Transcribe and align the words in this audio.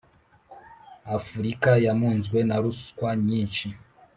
afurika 1.17 1.69
yamuzwe 1.85 2.37
na 2.47 2.55
ruswa 2.63 3.09
nyinshi 3.27 3.67